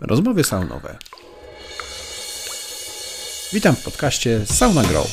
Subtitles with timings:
[0.00, 0.96] Rozmowy saunowe.
[3.52, 5.06] Witam w podcaście Sauna Grow.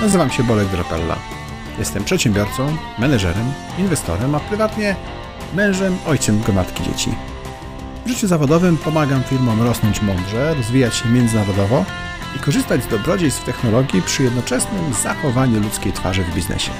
[0.00, 1.16] Nazywam się Bolek Drapella.
[1.78, 4.96] Jestem przedsiębiorcą, menedżerem, inwestorem, a prywatnie
[5.54, 7.10] mężem, ojcem gromadki dzieci.
[8.06, 11.84] W życiu zawodowym pomagam firmom rosnąć mądrze, rozwijać się międzynarodowo
[12.36, 16.70] i korzystać z dobrodziejstw technologii przy jednoczesnym zachowaniu ludzkiej twarzy w biznesie.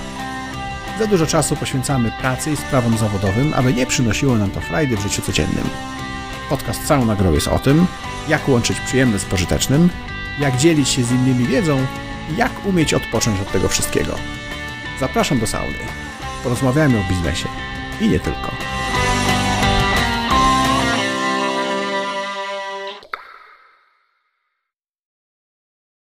[1.00, 5.00] Za dużo czasu poświęcamy pracy i sprawom zawodowym, aby nie przynosiło nam to frajdy w
[5.00, 5.64] życiu codziennym.
[6.48, 7.86] Podcast Sauna Grow jest o tym,
[8.28, 9.90] jak łączyć przyjemne z pożytecznym,
[10.38, 11.86] jak dzielić się z innymi wiedzą
[12.32, 14.14] i jak umieć odpocząć od tego wszystkiego.
[15.00, 15.78] Zapraszam do sauny.
[16.42, 17.48] Porozmawiajmy o biznesie
[18.00, 18.50] i nie tylko.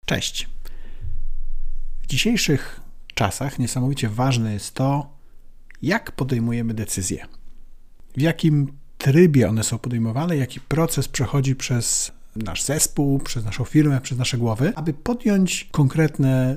[0.06, 0.48] Cześć.
[2.02, 2.87] W dzisiejszych
[3.18, 5.10] czasach niesamowicie ważne jest to,
[5.82, 7.26] jak podejmujemy decyzje.
[8.16, 14.00] W jakim trybie one są podejmowane, jaki proces przechodzi przez nasz zespół, przez naszą firmę,
[14.00, 16.56] przez nasze głowy, aby podjąć konkretne,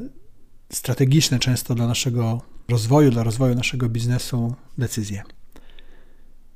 [0.72, 5.24] strategiczne często dla naszego rozwoju, dla rozwoju naszego biznesu decyzje.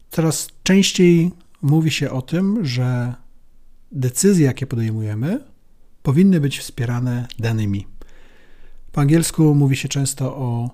[0.09, 1.31] Coraz częściej
[1.61, 3.15] mówi się o tym, że
[3.91, 5.39] decyzje, jakie podejmujemy,
[6.03, 7.94] powinny być wspierane danymi.
[8.95, 10.69] Po angielsku mówi się często o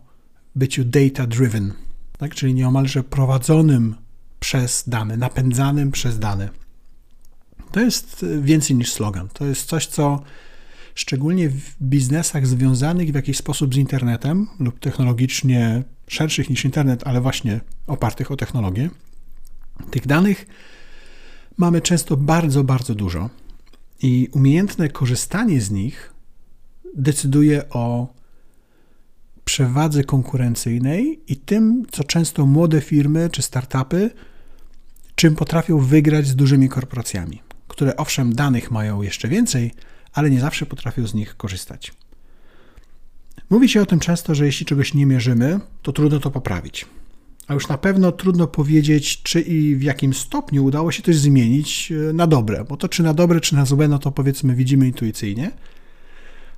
[0.56, 1.72] byciu data-driven,
[2.18, 2.36] tak?
[2.36, 3.96] czyli nieomalże prowadzonym
[4.40, 6.50] przez dane, napędzanym przez dane.
[7.72, 9.28] To jest więcej niż slogan.
[9.34, 10.24] To jest coś, co
[10.96, 17.22] szczególnie w biznesach związanych w jakiś sposób z internetem lub technologicznie szerszych niż internet, ale
[17.22, 18.90] właśnie opartych o technologię,
[19.92, 20.46] tych danych
[21.58, 23.30] mamy często bardzo, bardzo dużo.
[24.02, 26.11] I umiejętne korzystanie z nich
[26.96, 28.14] decyduje o
[29.46, 34.12] przewadze konkurencyjnej i tym, co często młode firmy czy startupy,
[35.16, 39.72] czym potrafią wygrać z dużymi korporacjami, które owszem danych mają jeszcze więcej,
[40.14, 41.94] ale nie zawsze potrafią z nich korzystać.
[43.50, 46.86] Mówi się o tym często, że jeśli czegoś nie mierzymy, to trudno to poprawić.
[47.48, 51.92] A już na pewno trudno powiedzieć, czy i w jakim stopniu udało się coś zmienić
[52.10, 54.88] e, na dobre, bo to czy na dobre, czy na złe, no to powiedzmy widzimy
[54.88, 55.52] intuicyjnie,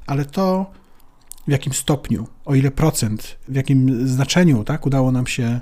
[0.06, 0.72] ale to
[1.48, 5.62] w jakim stopniu, o ile procent, w jakim znaczeniu tak, udało nam się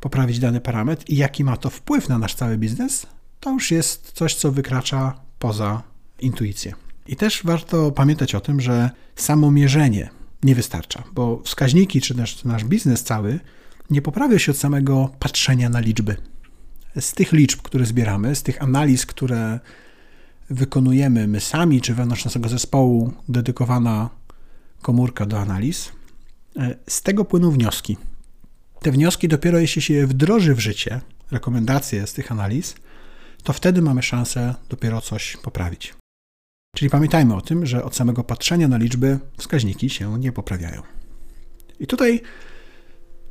[0.00, 3.06] poprawić dany parametr i jaki ma to wpływ na nasz cały biznes,
[3.40, 5.82] to już jest coś, co wykracza poza
[6.20, 6.74] intuicję.
[7.06, 10.10] I też warto pamiętać o tym, że samo mierzenie
[10.42, 13.40] nie wystarcza, bo wskaźniki czy nasz, nasz biznes cały
[13.90, 16.16] nie poprawia się od samego patrzenia na liczby.
[17.00, 19.60] Z tych liczb, które zbieramy, z tych analiz, które
[20.50, 24.10] wykonujemy my sami, czy wewnątrz naszego zespołu dedykowana
[24.82, 25.92] komórka do analiz,
[26.56, 27.96] e, z tego płyną wnioski.
[28.80, 31.00] Te wnioski dopiero jeśli się je wdroży w życie,
[31.30, 32.74] rekomendacje z tych analiz,
[33.42, 35.94] to wtedy mamy szansę dopiero coś poprawić.
[36.76, 40.82] Czyli pamiętajmy o tym, że od samego patrzenia na liczby wskaźniki się nie poprawiają.
[41.80, 42.20] I tutaj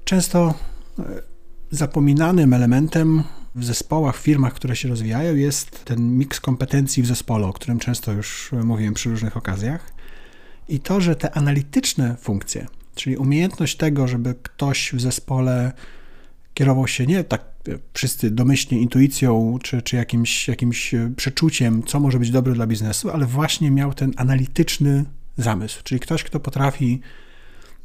[0.04, 0.54] często
[1.00, 1.04] e,
[1.72, 3.24] zapominanym elementem
[3.56, 7.80] w zespołach, w firmach, które się rozwijają, jest ten miks kompetencji w zespole, o którym
[7.80, 9.94] często już mówiłem przy różnych okazjach.
[10.70, 15.72] I to, że te analityczne funkcje, czyli umiejętność tego, żeby ktoś w zespole
[16.54, 22.00] kierował się nie tak e, wszyscy domyślnie intuicją czy, czy jakimś, jakimś e, przeczuciem, co
[22.00, 25.06] może być dobre dla biznesu, ale właśnie miał ten analityczny
[25.38, 27.02] zamysł, czyli ktoś, kto potrafi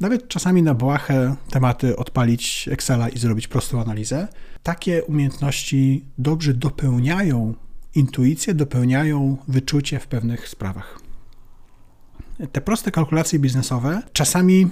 [0.00, 4.28] nawet czasami na błahe tematy odpalić Excela i zrobić prostą analizę.
[4.62, 7.54] Takie umiejętności dobrze dopełniają
[7.94, 11.00] intuicję, dopełniają wyczucie w pewnych sprawach.
[12.52, 14.68] Te proste kalkulacje biznesowe, czasami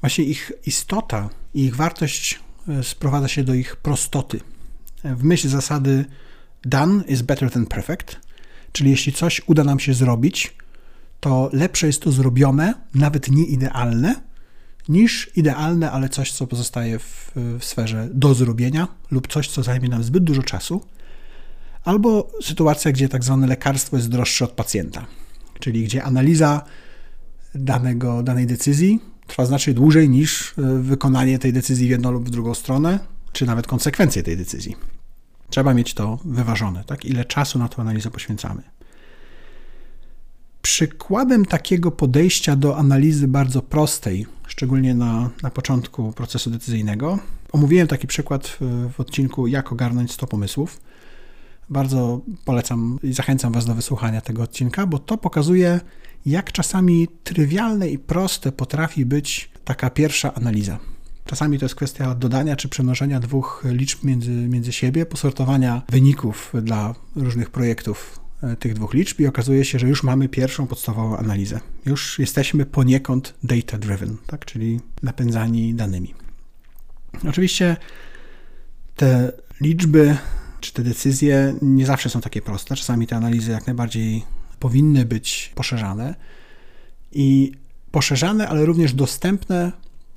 [0.00, 4.40] właśnie ich istota i ich wartość e, sprowadza się do ich prostoty.
[5.04, 6.04] W myśl zasady
[6.64, 8.20] done is better than perfect,
[8.72, 10.56] czyli jeśli coś uda nam się zrobić,
[11.20, 14.27] to lepsze jest to zrobione, nawet nie idealne,
[14.88, 19.88] niż idealne, ale coś, co pozostaje w, w sferze do zrobienia lub coś, co zajmie
[19.88, 20.84] nam zbyt dużo czasu,
[21.84, 25.06] albo sytuacja, gdzie tak zwane lekarstwo jest droższe od pacjenta,
[25.60, 26.62] czyli gdzie analiza
[27.54, 32.30] danego, danej decyzji trwa znacznie dłużej niż e, wykonanie tej decyzji w jedną lub w
[32.30, 32.98] drugą stronę,
[33.32, 34.76] czy nawet konsekwencje tej decyzji.
[35.50, 37.04] Trzeba mieć to wyważone, tak?
[37.04, 38.62] Ile czasu na tę analizę poświęcamy.
[40.68, 47.18] Przykładem takiego podejścia do analizy bardzo prostej, szczególnie na, na początku procesu decyzyjnego,
[47.52, 50.80] omówiłem taki przykład w, w odcinku Jak ogarnąć 100 pomysłów.
[51.70, 55.80] Bardzo polecam i zachęcam Was do wysłuchania tego odcinka, bo to pokazuje,
[56.26, 60.78] jak czasami trywialne i proste potrafi być taka pierwsza analiza.
[61.24, 66.94] Czasami to jest kwestia dodania czy przemnożenia dwóch liczb między, między siebie, posortowania wyników dla
[67.16, 68.27] różnych projektów
[68.58, 71.60] tych dwóch liczb i okazuje się, że już mamy pierwszą podstawową analizę.
[71.86, 74.44] Już jesteśmy poniekąd data-driven, tak?
[74.44, 76.14] czyli napędzani danymi.
[77.28, 77.76] Oczywiście
[78.96, 80.16] te liczby
[80.60, 82.76] czy te decyzje nie zawsze są takie proste.
[82.76, 84.24] Czasami te analizy jak najbardziej
[84.58, 86.14] powinny być poszerzane
[87.12, 87.52] i
[87.90, 89.72] poszerzane, ale również dostępne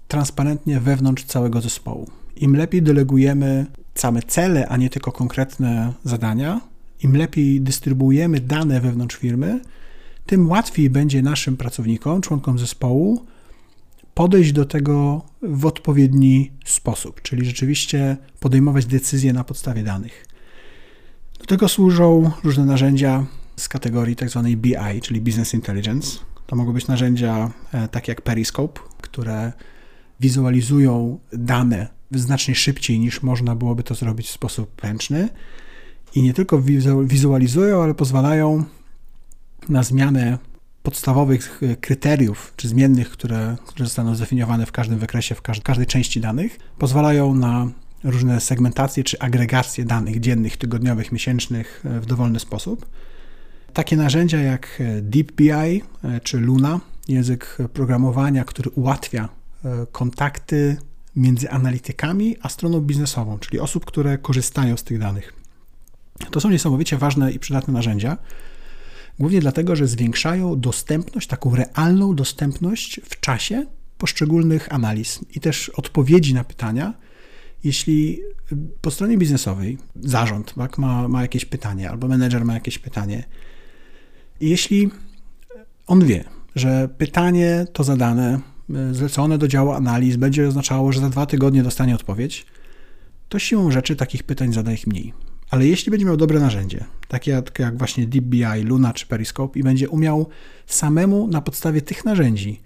[0.07, 2.11] transparentnie wewnątrz całego zespołu.
[2.35, 3.65] Im lepiej delegujemy
[3.95, 6.61] same cele, a nie tylko konkretne zadania,
[7.03, 9.61] im lepiej dystrybuujemy dane wewnątrz firmy,
[10.25, 13.25] tym łatwiej będzie naszym pracownikom, członkom zespołu
[14.13, 20.25] podejść do tego w odpowiedni sposób, czyli rzeczywiście podejmować decyzje na podstawie danych.
[21.39, 23.25] Do tego służą różne narzędzia
[23.55, 24.41] z kategorii tzw.
[24.43, 26.19] Tak BI, czyli Business Intelligence.
[26.47, 29.51] To mogą być narzędzia e, takie jak Periscope, które
[30.19, 35.29] wizualizują dane znacznie szybciej niż można byłoby to zrobić w sposób ręczny.
[36.15, 36.61] I nie tylko
[37.03, 38.63] wizualizują, ale pozwalają
[39.69, 40.37] na zmianę
[40.83, 46.21] podstawowych e, kryteriów czy zmiennych, które, które zostaną zdefiniowane w każdym wykresie, w każdej części
[46.21, 47.67] danych, pozwalają na
[48.03, 52.85] różne segmentacje czy agregacje danych dziennych, tygodniowych, miesięcznych e, w dowolny sposób.
[53.73, 55.81] Takie narzędzia jak e, DeepBI
[56.23, 59.29] czy Luna, język programowania, który ułatwia
[59.91, 60.77] kontakty
[61.15, 65.40] między analitykami a stroną biznesową, czyli osób, które korzystają z tych danych.
[66.31, 68.17] To są niesamowicie ważne i przydatne narzędzia,
[69.21, 73.65] Głównie dlatego, że zwiększają dostępność, taką realną dostępność w czasie
[73.97, 76.93] poszczególnych analiz i też odpowiedzi na pytania.
[77.63, 78.19] Jeśli
[78.81, 83.23] po stronie biznesowej zarząd tak, ma, ma jakieś pytanie albo menedżer ma jakieś pytanie,
[84.41, 84.89] jeśli
[85.87, 86.23] on wie,
[86.55, 88.39] że pytanie to zadane,
[88.91, 92.45] zlecone do działu analiz będzie oznaczało, że za dwa tygodnie dostanie odpowiedź,
[93.29, 95.13] to siłą rzeczy takich pytań zada ich mniej.
[95.51, 99.89] Ale jeśli będzie miał dobre narzędzie, takie jak, właśnie DeepBI, Luna czy Periscope i będzie
[99.89, 100.29] umiał
[100.67, 102.61] samemu na podstawie tych narzędzi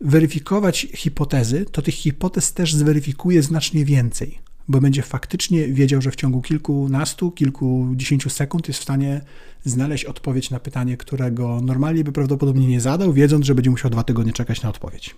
[0.00, 4.38] weryfikować hipotezy, to tych hipotez też zweryfikuje znacznie więcej,
[4.68, 9.20] bo będzie faktycznie wiedział, że w ciągu kilkunastu, kilkudziesięciu sekund jest w stanie
[9.64, 14.02] znaleźć odpowiedź na pytanie, którego normalnie by prawdopodobnie nie zadał, wiedząc, że będzie musiał dwa
[14.02, 15.14] tygodnie czekać na odpowiedź.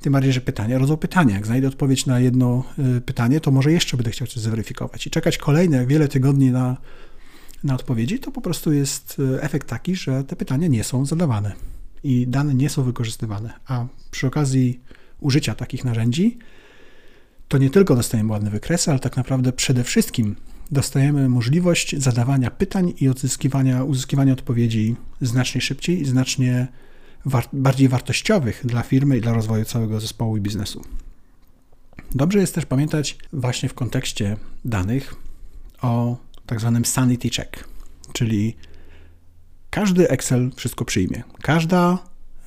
[0.00, 1.34] Tym bardziej, że pytania rodzą pytania.
[1.34, 2.64] Jak znajdę odpowiedź na jedno
[2.96, 5.06] y, pytanie, to może jeszcze będę chciał coś zweryfikować.
[5.06, 6.76] I czekać kolejne wiele tygodni na,
[7.64, 11.52] na odpowiedzi, to po prostu jest y, efekt taki, że te pytania nie są zadawane
[12.04, 13.52] i dane nie są wykorzystywane.
[13.66, 14.80] A przy okazji
[15.20, 16.38] użycia takich narzędzi,
[17.48, 20.36] to nie tylko dostajemy ładne wykresy, ale tak naprawdę przede wszystkim
[20.70, 26.66] dostajemy możliwość zadawania pytań i odzyskiwania, uzyskiwania odpowiedzi znacznie szybciej, znacznie
[27.26, 30.84] war bardziej wartościowych dla firmy i dla rozwoju całego zespołu i biznesu.
[32.14, 35.14] Dobrze jest też pamiętać właśnie w kontekście danych
[35.82, 37.68] o tak zwanym sanity check,
[38.12, 38.56] czyli
[39.70, 41.22] każdy Excel wszystko przyjmie.
[41.42, 41.98] Każda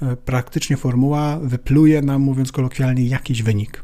[0.02, 3.84] e, praktycznie formuła wypluje nam, mówiąc kolokwialnie, jakiś wynik.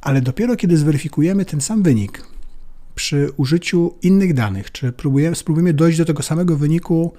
[0.00, 2.26] Ale dopiero kiedy zweryfikujemy ten sam wynik
[2.94, 7.12] przy użyciu innych danych, czy próbujemy, spróbujemy dojść do tego samego wyniku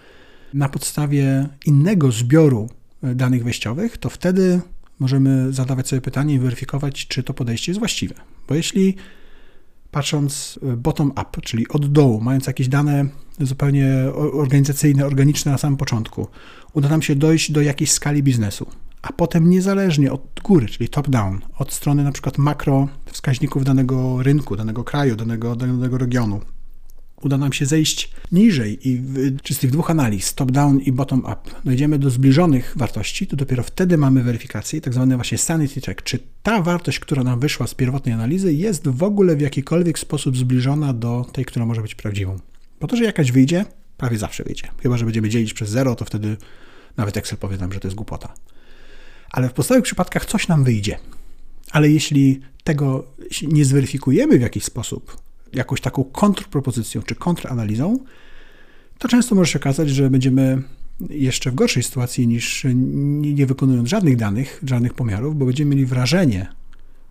[0.55, 2.69] na podstawie innego zbioru
[3.03, 4.61] e, danych wejściowych, to wtedy
[4.99, 8.15] możemy zadawać sobie pytanie i weryfikować, czy to podejście jest właściwe.
[8.47, 8.95] Bo jeśli
[9.91, 13.05] patrząc e, bottom-up, czyli od dołu, mając jakieś dane
[13.39, 13.87] zupełnie
[14.33, 16.27] organizacyjne, organiczne na samym początku,
[16.73, 18.67] uda nam się dojść do jakiejś skali biznesu,
[19.01, 24.55] a potem niezależnie od góry, czyli top-down, od strony na przykład makro wskaźników danego rynku,
[24.55, 26.41] danego kraju, danego, danego regionu,
[27.25, 29.01] uda nam się zejść niżej i
[29.43, 33.97] czy z tych dwóch analiz, top-down i bottom-up, dojdziemy do zbliżonych wartości, to dopiero wtedy
[33.97, 38.13] mamy weryfikację, tak zwany właśnie sanity check, czy ta wartość, która nam wyszła z pierwotnej
[38.13, 42.39] analizy, jest w ogóle w jakikolwiek sposób zbliżona do tej, która może być prawdziwą.
[42.79, 43.65] Po to, że jakaś wyjdzie,
[43.97, 44.67] prawie zawsze wyjdzie.
[44.83, 46.37] Chyba, że będziemy dzielić przez zero, to wtedy
[46.97, 48.33] nawet Excel powie nam, że to jest głupota.
[49.31, 50.97] Ale w podstawowych przypadkach coś nam wyjdzie.
[51.71, 53.05] Ale jeśli tego
[53.41, 55.17] nie zweryfikujemy w jakiś sposób,
[55.53, 57.99] jakąś taką kontrpropozycją czy kontranalizą,
[58.97, 60.61] to często może się okazać, że będziemy
[61.09, 62.65] jeszcze w gorszej sytuacji niż
[63.21, 66.47] nie wykonując żadnych danych, żadnych pomiarów, bo będziemy mieli wrażenie,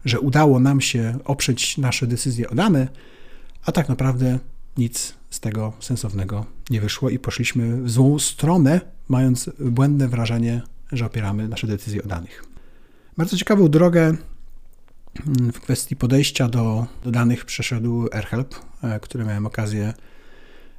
[0.04, 2.88] że udało nam się oprzeć nasze decyzje o dane,
[3.64, 4.38] a tak naprawdę
[4.78, 10.62] nic z tego sensownego nie wyszło i poszliśmy w złą stronę, mając błędne wrażenie,
[10.92, 12.44] że opieramy nasze decyzje o danych.
[13.16, 14.16] Bardzo ciekawą drogę
[15.52, 19.94] w kwestii podejścia do, do danych przeszedł AirHelp, e, który miałem okazję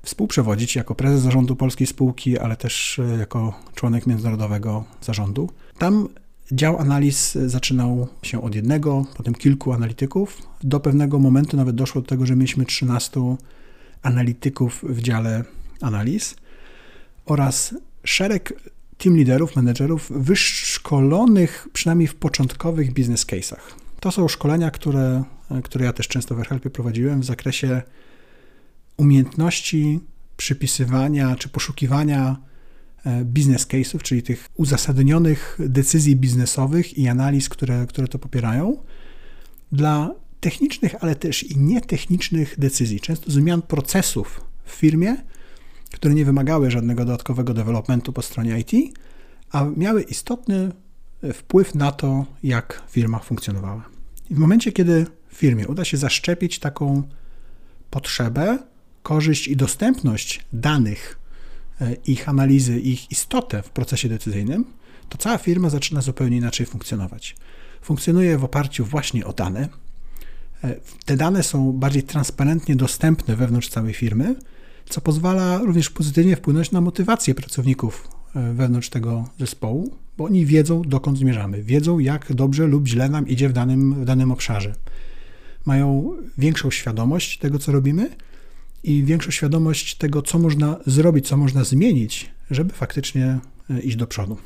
[0.04, 5.50] współprzewodzić jako prezes zarządu polskiej spółki, ale też e, jako członek międzynarodowego zarządu.
[5.78, 6.10] Tam
[6.52, 10.42] dział analiz zaczynał się od jednego, potem kilku analityków.
[10.64, 13.20] Do pewnego momentu nawet doszło do tego, że mieliśmy 13
[14.02, 15.44] analityków w dziale
[15.82, 16.36] analiz
[17.26, 18.54] oraz szereg
[18.98, 23.85] team liderów, menedżerów wyszkolonych przynajmniej w początkowych business case'ach.
[24.06, 25.24] To są szkolenia, które,
[25.64, 27.82] które ja też często w AirHelpie prowadziłem w zakresie
[28.98, 30.00] umiejętności
[30.38, 32.38] przypisywania czy poszukiwania
[33.06, 38.78] e, business case'ów, czyli tych uzasadnionych decyzji biznesowych i analiz, które, które to popierają,
[39.72, 45.16] dla technicznych, ale też i nietechnicznych decyzji, często zmian procesów w firmie,
[45.92, 48.98] które nie wymagały żadnego dodatkowego developmentu po stronie IT,
[49.52, 50.72] a miały istotny
[51.34, 53.95] wpływ na to, jak firma funkcjonowała.
[54.30, 57.04] I w momencie, kiedy firmie uda się zaszczepić taką
[57.90, 58.60] potrzebę,
[59.04, 61.20] korzyść i dostępność danych,
[61.82, 64.66] e, ich analizy, ich istotę w procesie decyzyjnym,
[65.10, 67.36] to cała firma zaczyna zupełnie inaczej funkcjonować.
[67.82, 69.70] Funkcjonuje w oparciu właśnie o dane.
[70.64, 74.36] E, te dane są bardziej transparentnie dostępne wewnątrz całej firmy,
[74.90, 80.82] co pozwala również pozytywnie wpłynąć na motywację pracowników e, wewnątrz tego zespołu, bo oni wiedzą,
[80.82, 84.76] dokąd zmierzamy, wiedzą, jak dobrze lub źle nam idzie w danym, w danym obszarze.
[85.66, 88.10] Mają większą świadomość tego, co robimy
[88.84, 94.08] i większą świadomość tego, co można zrobić, co można zmienić, żeby faktycznie e, iść do
[94.08, 94.38] przodu.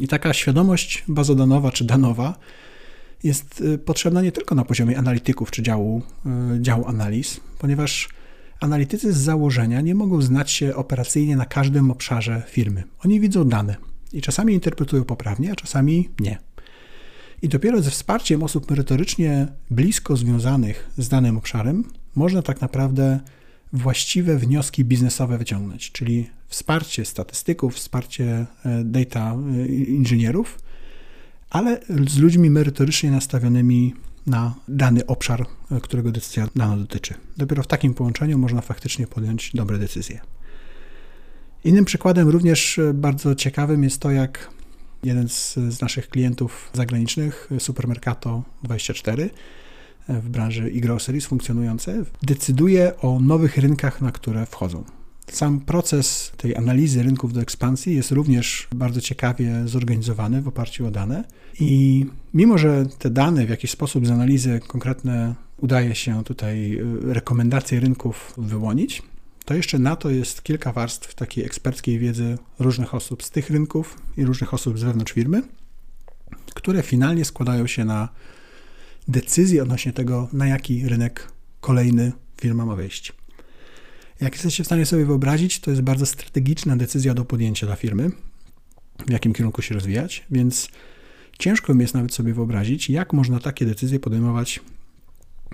[0.00, 2.38] I taka świadomość bazodanowa czy danowa
[3.24, 6.02] jest e, potrzebna nie tylko na poziomie analityków czy działu,
[6.60, 8.08] działu analiz, ponieważ
[8.60, 12.84] Analitycy z założenia nie mogą znać się operacyjnie na każdym obszarze firmy.
[13.04, 13.76] Oni widzą dane
[14.12, 16.38] i czasami interpretują poprawnie, a czasami nie.
[17.42, 21.84] I dopiero ze wsparciem osób merytorycznie blisko związanych z danym obszarem
[22.14, 23.20] można tak naprawdę
[23.72, 30.58] właściwe wnioski biznesowe wyciągnąć, czyli wsparcie statystyków, wsparcie e, data e, inżynierów,
[31.50, 33.94] ale z ludźmi merytorycznie nastawionymi
[34.26, 37.14] na dany obszar, e, którego decyzja dana dotyczy.
[37.36, 40.20] Dopiero w takim połączeniu można faktycznie podjąć dobre decyzje.
[41.64, 44.50] Innym przykładem, również e, bardzo ciekawym, jest to, jak
[45.02, 49.28] jeden z, z naszych klientów zagranicznych, Supermercato24,
[50.08, 54.84] e, w branży e-groceries funkcjonujące, decyduje o nowych rynkach, na które wchodzą.
[55.30, 60.90] Sam proces tej analizy rynków do ekspansji jest również bardzo ciekawie zorganizowany w oparciu o
[60.90, 61.24] dane.
[61.60, 67.80] I mimo, że te dane w jakiś sposób z analizy konkretne udaje się tutaj rekomendacje
[67.80, 69.02] rynków wyłonić,
[69.48, 73.98] to jeszcze na to jest kilka warstw takiej eksperckiej wiedzy różnych osób z tych rynków
[74.16, 75.42] i różnych osób z wewnątrz firmy,
[76.54, 78.08] które finalnie składają się na
[79.08, 83.12] decyzję odnośnie tego, na jaki rynek kolejny firma ma wejść.
[84.20, 88.10] Jak jesteście w stanie sobie wyobrazić, to jest bardzo strategiczna decyzja do podjęcia dla firmy,
[89.06, 90.68] w jakim kierunku się rozwijać, więc
[91.38, 94.60] ciężko mi jest nawet sobie wyobrazić, jak można takie decyzje podejmować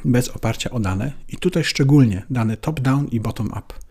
[0.05, 3.84] bez oparcia o dane i tutaj szczególnie dane top-down i bottom-up,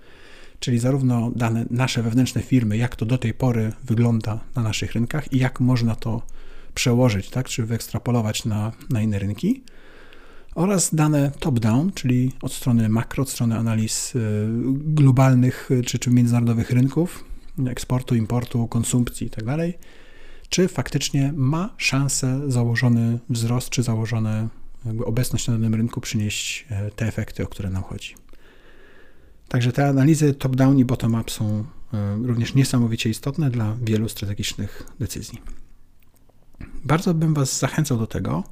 [0.63, 5.33] czyli zarówno dane nasze wewnętrzne firmy, jak to do tej pory wygląda na naszych rynkach
[5.33, 6.21] i jak można to
[6.73, 9.63] przełożyć, tak, czy wyekstrapolować na, na inne rynki,
[10.55, 16.09] oraz dane top-down, czyli od strony makro, od strony analiz y, globalnych y, czy, czy
[16.09, 17.23] międzynarodowych rynków,
[17.67, 19.81] eksportu, importu, konsumpcji itd., tak
[20.49, 24.47] czy faktycznie ma szansę założony wzrost, czy założone
[25.05, 28.15] obecność na danym rynku przynieść e, te efekty, o które nam chodzi.
[29.47, 35.41] Także te analizy top-down i bottom-up są e, również niesamowicie istotne dla wielu strategicznych decyzji.
[36.83, 38.43] Bardzo bym Was zachęcał do tego,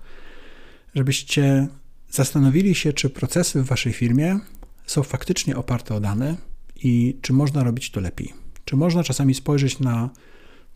[0.95, 1.67] żebyście
[2.09, 4.39] zastanowili się, czy procesy w Waszej firmie
[4.85, 6.37] są faktycznie oparte o dane
[6.83, 8.33] i czy można robić to lepiej.
[8.65, 10.09] Czy można czasami spojrzeć na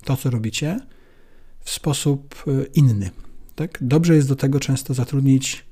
[0.03, 0.79] to, co robicie
[1.59, 3.09] w sposób e, inny.
[3.55, 3.77] Tak?
[3.81, 5.64] Dobrze jest do tego często zatrudnić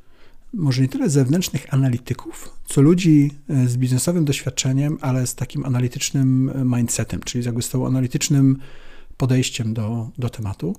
[0.54, 6.50] może nie tyle zewnętrznych analityków, co ludzi e, z biznesowym doświadczeniem, ale z takim analitycznym
[6.50, 8.58] e, mindsetem, czyli jakby z tą analitycznym
[9.18, 10.76] podejściem do, do tematu,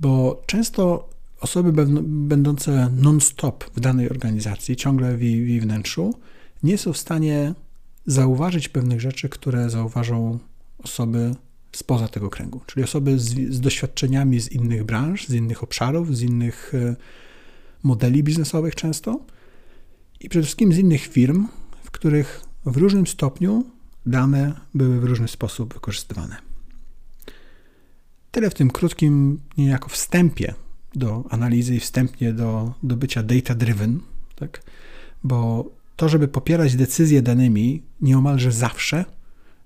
[0.00, 1.08] bo często
[1.40, 6.14] osoby będące non-stop w danej organizacji, ciągle w jej, w wnętrzu,
[6.62, 7.54] nie są w stanie
[8.06, 10.38] zauważyć pewnych rzeczy, które zauważą
[10.78, 11.34] osoby
[11.72, 16.22] spoza tego kręgu, czyli osoby z, z, doświadczeniami z innych branż, z innych obszarów, z
[16.22, 16.96] innych e,
[17.82, 19.20] modeli biznesowych często
[20.20, 21.46] i przede wszystkim z innych firm,
[21.82, 23.64] w których w różnym stopniu
[24.06, 26.36] dane były w różny sposób wykorzystywane.
[28.30, 30.54] Tyle w tym krótkim niejako wstępie
[30.94, 33.98] do analizy i wstępnie do, do bycia data-driven,
[34.36, 34.62] tak?
[35.24, 39.04] bo to, żeby popierać decyzje danymi nieomalże zawsze,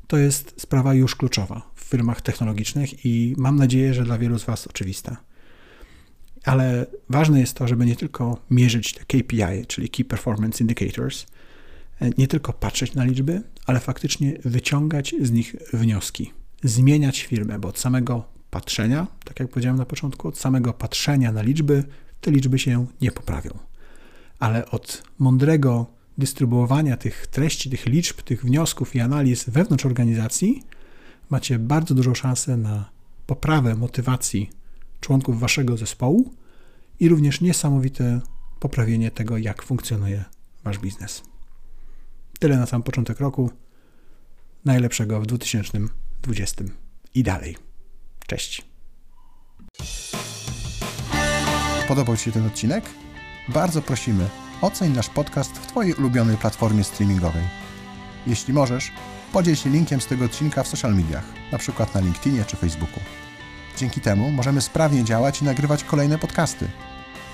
[0.07, 1.63] to jest sprawa już kluczowa.
[1.75, 5.17] W firmach technologicznych i mam nadzieję, że dla wielu z Was oczywista.
[6.45, 11.27] Ale ważne jest to, żeby nie tylko mierzyć te KPI, czyli Key Performance Indicators,
[12.01, 16.33] e, nie tylko patrzeć na liczby, ale faktycznie wyciągać z nich wnioski,
[16.65, 21.43] zmieniać firmę, bo od samego patrzenia, tak jak powiedziałem na początku, od samego patrzenia na
[21.43, 21.85] liczby,
[22.21, 23.59] te liczby się nie poprawią.
[24.39, 25.87] Ale od mądrego
[26.19, 30.63] dystrybuowania tych treści, tych liczb, tych wniosków i analiz wewnątrz organizacji,
[31.31, 32.91] macie bardzo dużą szansę na
[33.27, 34.51] poprawę motywacji
[35.03, 36.35] członków waszego zespołu
[37.01, 38.21] i również niesamowite
[38.61, 40.25] poprawienie tego, jak funkcjonuje
[40.65, 41.23] wasz biznes.
[42.39, 43.51] Tyle na sam początek roku.
[44.65, 46.65] Najlepszego w 2020
[47.15, 47.57] i dalej.
[48.27, 48.65] Cześć.
[51.89, 52.85] Podobał Ci się ten odcinek?
[53.49, 54.29] Bardzo prosimy,
[54.61, 57.45] oceń nasz podcast w Twojej ulubionej platformie streamingowej.
[58.27, 58.93] Jeśli możesz,
[59.33, 61.87] podziel się linkiem z tego odcinka w social mediach, np.
[61.95, 63.01] na LinkedInie czy Facebooku.
[63.83, 66.69] Dzięki temu możemy sprawnie działać i nagrywać kolejne podcasty.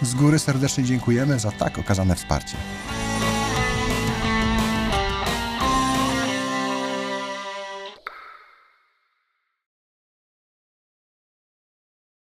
[0.02, 2.57] Z góry serdecznie dziękujemy za tak okazane wsparcie.